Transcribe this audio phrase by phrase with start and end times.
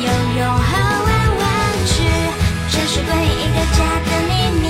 [0.00, 0.70] 有用和
[1.04, 1.46] 玩玩
[1.86, 1.92] 具，
[2.70, 4.30] 这是归一个家的秘
[4.60, 4.64] 密，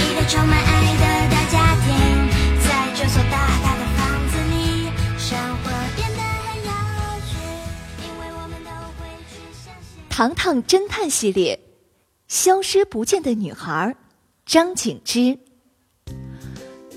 [0.00, 1.86] 一个充满爱的大家庭，
[2.66, 4.88] 在这所大大的房子里，
[5.18, 6.70] 生活变得很有
[7.26, 7.30] 趣，
[8.02, 10.00] 因为我们都会去相信。
[10.08, 11.60] 糖糖侦探系列，
[12.26, 13.94] 消失不见的女孩，
[14.46, 15.38] 张景之。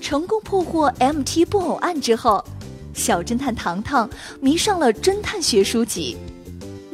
[0.00, 2.42] 成功破获 MT 布偶案之后，
[2.94, 4.08] 小侦探糖糖
[4.40, 6.16] 迷上了侦探学书籍。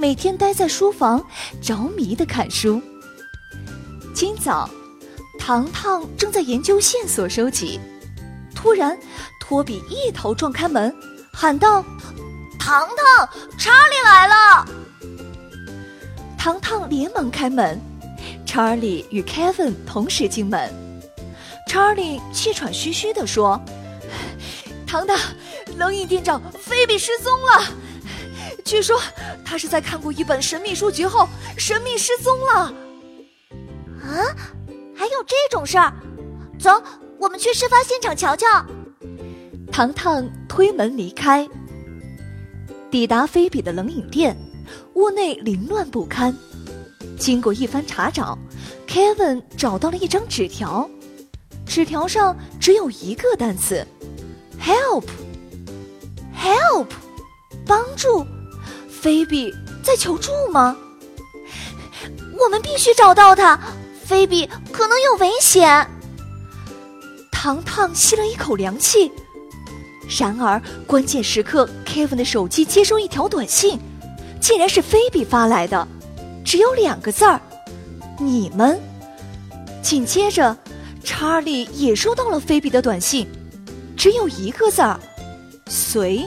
[0.06, 1.20] 每天待在书房，
[1.60, 2.80] 着迷的看书。
[4.14, 4.70] 今早，
[5.36, 7.80] 糖糖正在研究线索收集，
[8.54, 8.96] 突然，
[9.40, 10.94] 托比一头撞开门，
[11.32, 11.84] 喊道
[12.56, 14.68] ：“糖糖，查理来了！”
[16.38, 17.76] 糖糖连忙开门，
[18.46, 20.72] 查理与 Kevin 同时进门。
[21.66, 23.60] 查理气喘吁吁地说
[24.86, 25.18] ：“糖糖，
[25.76, 27.64] 冷饮店长菲比失踪了。”
[28.66, 29.00] 据说
[29.44, 32.74] 他是在看过一本神秘书籍后神秘失踪了。
[34.02, 34.34] 啊，
[34.92, 35.94] 还有这种事儿？
[36.58, 36.82] 走，
[37.20, 38.46] 我们去事发现场瞧瞧。
[39.70, 41.48] 糖糖推门离开，
[42.90, 44.36] 抵达菲比的冷饮店，
[44.94, 46.36] 屋内凌乱不堪。
[47.16, 48.36] 经过一番查找
[48.88, 50.90] ，Kevin 找到了一张纸条，
[51.64, 53.86] 纸条上只有一个单词
[54.60, 55.06] ：help，help，
[57.64, 58.26] 帮助。
[59.06, 60.76] 菲比在求助吗？
[62.40, 63.56] 我们必须找到他，
[64.04, 65.88] 菲比可能有危险。
[67.30, 69.12] 糖糖吸了一口凉气，
[70.18, 73.78] 然而关键时刻，Kevin 的手机接收一条短信，
[74.40, 75.86] 竟然是菲比发来的，
[76.44, 77.40] 只有两个字儿
[78.18, 78.76] ：“你们。”
[79.82, 80.56] 紧接着，
[81.04, 83.24] 查理也收到了菲比的短信，
[83.96, 84.98] 只有一个字儿
[85.70, 86.26] ：“随。”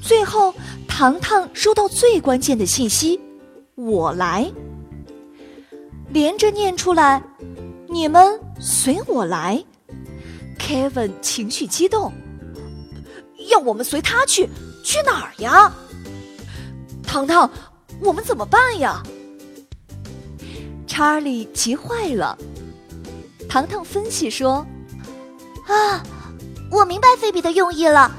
[0.00, 0.54] 最后。
[0.96, 3.20] 糖糖收到最关键的信息，
[3.74, 4.48] 我来。
[6.10, 7.20] 连着念出来，
[7.88, 9.60] 你们随我来。
[10.56, 12.12] Kevin 情绪激动，
[13.50, 14.48] 要我们随他去，
[14.84, 15.74] 去哪儿呀？
[17.02, 17.50] 糖糖，
[18.00, 19.02] 我们怎么办呀？
[20.86, 22.38] 查理急坏了。
[23.48, 24.64] 糖糖分析说
[25.66, 26.00] ：“啊，
[26.70, 28.12] 我明白菲比的用意了，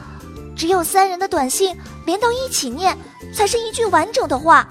[0.58, 1.74] 只有三人的短信。”
[2.06, 2.98] 连到一起念，
[3.34, 4.68] 才是一句完整的话。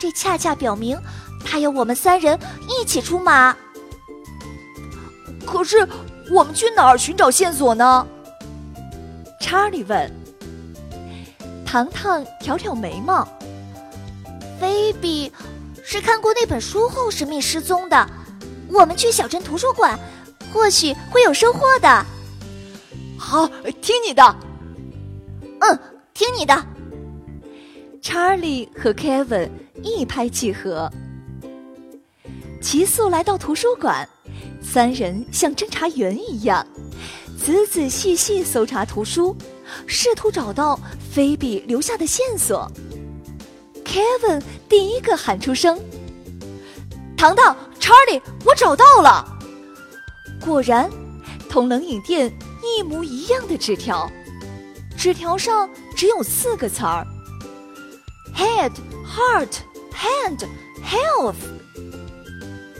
[0.00, 0.98] 这恰恰表明，
[1.44, 2.38] 他要我们三人
[2.68, 3.56] 一起出马。
[5.46, 5.86] 可是，
[6.30, 8.06] 我们去哪儿寻找线索呢？
[9.40, 10.10] 查理问。
[11.66, 13.26] 糖糖挑挑眉毛。
[14.60, 15.32] 菲比
[15.82, 18.08] 是看过那本书后神秘失踪的。
[18.68, 19.98] 我们去小镇图书馆，
[20.52, 22.06] 或许会有收获的。
[23.18, 23.46] 好，
[23.82, 24.36] 听你的。
[25.60, 25.78] 嗯。
[26.20, 26.54] 听你的，
[28.02, 29.48] 查理和 Kevin
[29.82, 30.92] 一拍即合，
[32.60, 34.06] 急速来到图书馆，
[34.62, 36.66] 三人像侦查员一样，
[37.38, 39.34] 仔仔细细搜查图书，
[39.86, 40.78] 试图找到
[41.10, 42.70] 菲比留下的线索。
[43.82, 45.80] Kevin 第一个喊出声
[47.16, 49.26] ：“糖糖，查理，我找到了！”
[50.44, 50.90] 果然，
[51.48, 52.30] 同冷饮店
[52.62, 54.06] 一模一样的纸条。
[54.98, 55.66] 纸条上
[56.00, 57.06] 只有四个词儿
[58.34, 58.72] ：head、
[59.04, 59.58] heart、
[59.92, 60.48] hand、
[60.82, 61.34] health。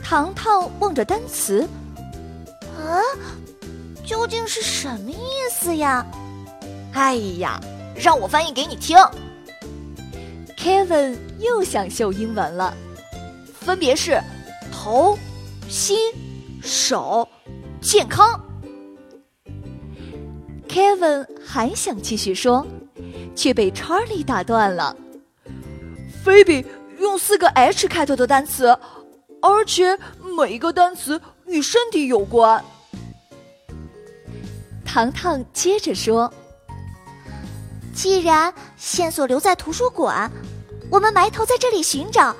[0.03, 1.69] 糖糖望着单词，
[2.79, 2.97] 啊，
[4.03, 5.19] 究竟是什么意
[5.51, 6.03] 思呀？
[6.93, 7.61] 哎呀，
[7.95, 8.97] 让我翻译给你听。
[10.57, 12.75] Kevin 又想秀英文了，
[13.53, 14.19] 分别是
[14.73, 15.15] 头、
[15.69, 15.95] 心、
[16.63, 17.29] 手、
[17.83, 18.43] 健康。
[20.67, 22.65] Kevin 还想继续说，
[23.35, 24.95] 却被 Charlie 打断了。
[26.23, 26.65] 菲比
[26.99, 28.77] 用四个 H 开头的单词，
[29.41, 29.97] 而且
[30.37, 32.63] 每一个单词与身体有关。
[34.85, 36.31] 糖糖接着说
[37.95, 40.31] ：“既然线索留在图书馆，
[40.89, 42.35] 我们埋头在这里寻找，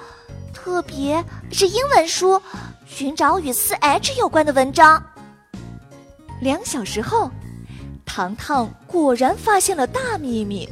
[0.54, 2.42] 特别是英文书，
[2.86, 5.04] 寻找与四 H 有关的文章。”
[6.42, 7.32] 两小时后。
[8.14, 10.68] 糖糖果然发现了大秘密，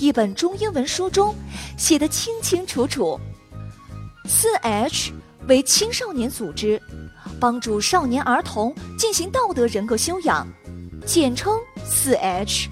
[0.00, 1.32] 一本中英文书中
[1.78, 3.16] 写得清清楚楚。
[4.24, 5.12] 四 H
[5.46, 6.82] 为青少年组织，
[7.38, 10.44] 帮助少年儿童进行道德人格修养，
[11.06, 12.68] 简称四 H。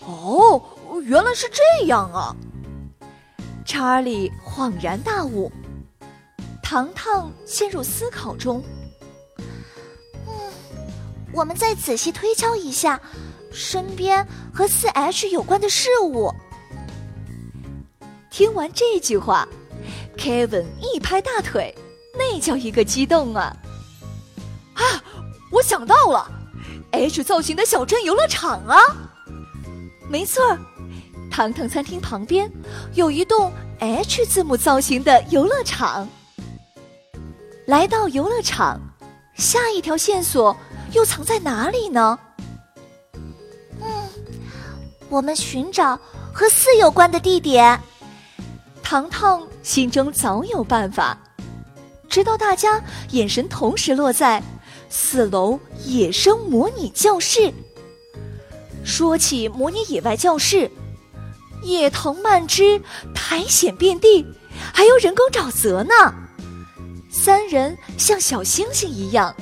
[0.00, 0.62] 哦，
[1.02, 2.36] 原来是这样啊！
[3.64, 5.50] 查理恍然大悟，
[6.62, 8.62] 糖糖陷入思考中。
[11.36, 12.98] 我们再仔细推敲一下
[13.52, 16.32] 身边和四 H 有关的事物。
[18.30, 19.46] 听完这句话。
[20.16, 21.76] Kevin 一拍大腿，
[22.14, 23.54] 那叫一个激动啊！
[24.72, 24.82] 啊，
[25.52, 26.28] 我想到了
[26.92, 28.80] ，H 造型的小镇游乐场啊！
[30.08, 30.42] 没错，
[31.30, 32.50] 糖糖餐厅旁边
[32.94, 36.08] 有一栋 H 字母造型的游乐场。
[37.66, 38.80] 来到游乐场，
[39.34, 40.56] 下一条线索
[40.96, 42.18] 又藏在哪里呢？
[43.82, 44.08] 嗯，
[45.10, 45.94] 我们寻找
[46.32, 47.78] 和四有关的地点。
[48.82, 51.18] 糖糖心中早有办法，
[52.08, 54.42] 直到大家眼神同时落在
[54.88, 57.52] 四楼野生模拟教室。
[58.82, 60.70] 说起模拟野外教室，
[61.62, 62.80] 野藤蔓枝，
[63.14, 64.24] 苔藓遍地，
[64.72, 66.14] 还有人工沼泽呢。
[67.10, 69.34] 三人像小星星一样，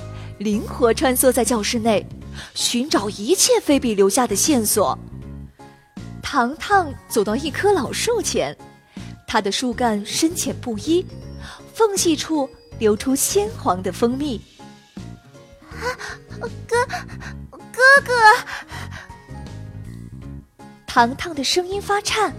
[0.45, 2.07] 灵活穿梭在教室内，
[2.55, 4.97] 寻找一切菲比留下的线索。
[6.23, 8.55] 糖糖走到一棵老树前。
[9.27, 11.05] 它的树干深浅不一，
[11.73, 12.49] 缝隙处
[12.79, 14.39] 流出鲜黄的蜂蜜。
[15.71, 15.81] 啊，
[16.69, 16.77] 哥，
[17.51, 18.13] 哥哥！
[20.87, 22.35] 糖糖的声音发颤。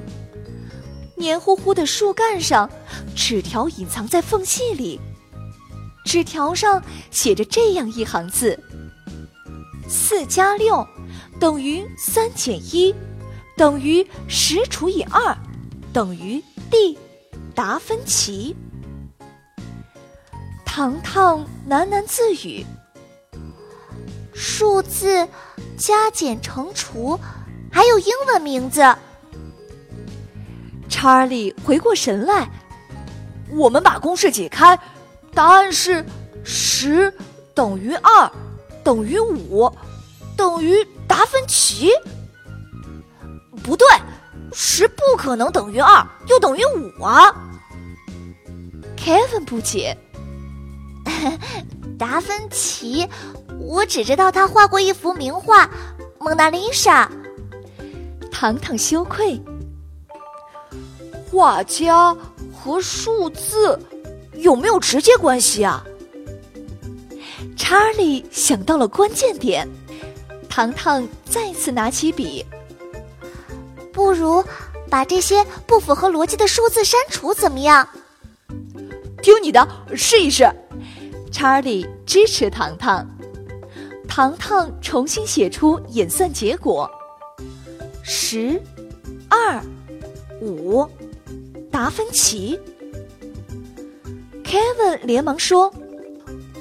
[1.17, 2.69] 黏糊糊的树干上，
[3.15, 5.01] 纸条隐藏在缝隙里。
[6.05, 6.81] 纸条上
[7.11, 8.57] 写着这样一行字
[9.89, 10.87] ：“四加六
[11.39, 12.95] 等于三减一，
[13.57, 15.37] 等于十除以二，
[15.91, 16.41] 等于。”
[16.71, 16.97] D，
[17.53, 18.55] 达芬奇。
[20.65, 22.65] 糖糖喃喃自语
[24.33, 25.27] ：“数字
[25.77, 27.19] 加减乘除，
[27.71, 28.81] 还有英文名字。”
[30.89, 32.49] 查理回过神来
[33.51, 34.77] ：“我们把公式解开，
[35.35, 36.03] 答案是
[36.43, 37.13] 十
[37.53, 38.31] 等于二
[38.83, 39.71] 等于五
[40.35, 41.91] 等于达芬奇。
[43.61, 43.85] 不对。”
[44.57, 47.35] 十不可能等于二，又等于五啊
[48.95, 49.97] ！Kevin 不解。
[51.99, 53.05] 达芬奇，
[53.59, 55.65] 我只知道他画过一幅名画
[56.19, 57.11] 《蒙娜丽莎》。
[58.31, 59.41] 糖糖羞愧。
[61.29, 62.15] 画家
[62.53, 63.77] 和数字
[64.37, 65.83] 有没有直接关系啊？
[67.55, 69.67] 查理想到了关键点。
[70.49, 72.45] 糖糖再次拿起笔。
[73.91, 74.43] 不如
[74.89, 77.87] 把这些不符合逻辑的数字删除，怎么样？
[79.21, 80.47] 听你的，试一试。
[81.31, 83.05] 查理支持糖糖。
[84.07, 86.89] 糖糖重新写出演算结果：
[88.01, 88.61] 十、
[89.27, 89.61] 二、
[90.39, 90.87] 五，
[91.69, 92.57] 达芬奇。
[94.45, 95.73] Kevin 连忙说：“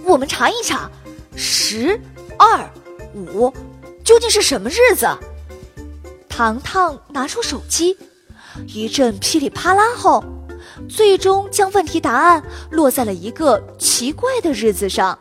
[0.04, 0.90] 我们查一查，
[1.36, 2.00] 十、
[2.38, 2.68] 二、
[3.14, 3.52] 五
[4.02, 5.06] 究竟是什么日子？”
[6.28, 7.96] 糖糖拿出手机，
[8.66, 10.24] 一阵噼里啪啦后，
[10.88, 15.16] 最终将问题答案落在了一个奇怪的日子上：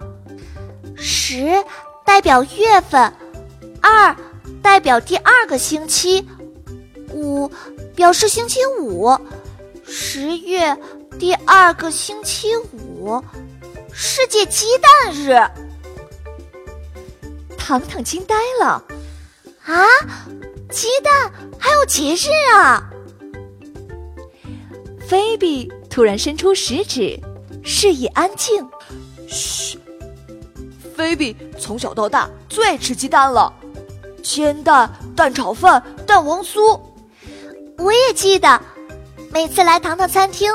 [0.96, 1.63] 十
[2.03, 3.13] 代表月份，
[3.82, 4.15] 二
[4.62, 6.27] 代表第二个星期，
[7.13, 7.51] 五
[7.96, 9.15] 表示星期五。
[9.86, 10.75] 十月
[11.20, 13.22] 第二个星期五，
[13.91, 15.36] 世界鸡蛋日。
[17.58, 18.84] 糖糖惊呆了，
[19.65, 19.86] 啊！
[20.70, 22.89] 鸡蛋还有节日啊！
[25.08, 27.20] 菲比突然伸出食指，
[27.63, 28.67] 示意安静。
[29.27, 29.79] 嘘，
[30.96, 33.53] 菲比从小到大最爱吃鸡蛋了，
[34.22, 36.79] 煎蛋、蛋炒饭、蛋黄酥。
[37.77, 38.62] 我也记得，
[39.32, 40.53] 每次来糖糖餐厅，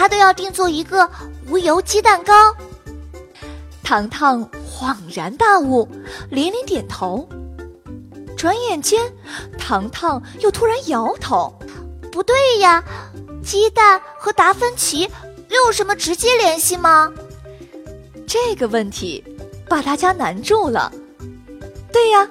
[0.00, 1.06] 他都要定做一个
[1.50, 2.56] 无油鸡蛋糕。
[3.82, 5.86] 糖糖恍然大悟，
[6.30, 7.28] 连连点头。
[8.34, 9.12] 转眼间，
[9.58, 11.54] 糖糖又突然摇头
[12.10, 12.82] ：“不对呀，
[13.44, 15.02] 鸡蛋和达芬奇
[15.50, 17.12] 又有什么直接联系吗？”
[18.26, 19.22] 这个问题
[19.68, 20.90] 把大家难住了。
[21.92, 22.26] 对呀，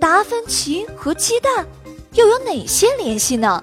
[0.00, 1.66] 达芬奇和鸡蛋
[2.14, 3.62] 又有哪些联系呢？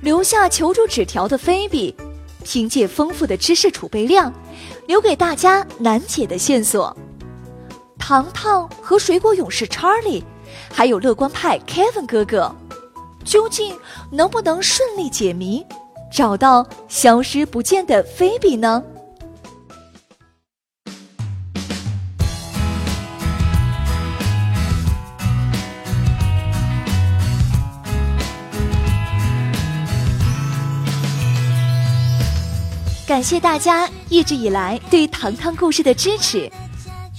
[0.00, 1.94] 留下求助纸条的菲比，
[2.42, 4.32] 凭借丰富的知识储备量，
[4.86, 6.96] 留给大家难解的线索。
[7.98, 10.24] 糖糖和水果勇士查理，
[10.72, 12.54] 还有乐观派 Kevin 哥哥，
[13.24, 13.76] 究竟
[14.10, 15.64] 能不能顺利解谜，
[16.10, 18.82] 找到消失不见的菲比呢？
[33.10, 36.48] 感谢大家一直以来对糖糖故事的支持，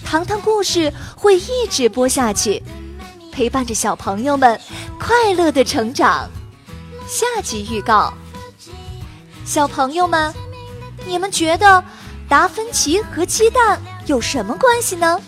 [0.06, 2.64] 糖糖故事会一直播下去，
[3.30, 4.58] 陪伴着小朋友们
[4.98, 6.30] 快乐的成长。
[7.06, 8.14] 下集预告：
[9.44, 10.34] 小朋友们，
[11.06, 11.84] 你们觉得
[12.30, 15.20] 达芬奇和鸡蛋有什么关系呢？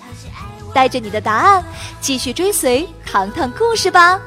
[0.73, 1.61] 带着你的答案，
[1.99, 4.17] 继续追随糖糖故事吧。